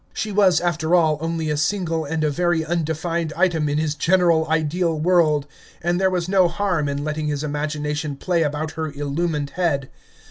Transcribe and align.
She 0.15 0.31
was, 0.31 0.59
after 0.59 0.95
all, 0.95 1.19
only 1.21 1.51
a 1.51 1.57
single 1.57 2.05
and 2.05 2.23
a 2.23 2.31
very 2.31 2.65
undefined 2.65 3.33
item 3.37 3.69
in 3.69 3.77
his 3.77 3.93
general 3.93 4.47
ideal 4.49 4.99
world, 4.99 5.45
and 5.79 6.01
there 6.01 6.09
was 6.09 6.27
no 6.27 6.47
harm 6.47 6.89
in 6.89 7.03
letting 7.03 7.27
his 7.27 7.43
imagination 7.43 8.15
play 8.15 8.41
about 8.41 8.71
her 8.71 8.91
illumined 8.91 9.51
head. 9.51 9.91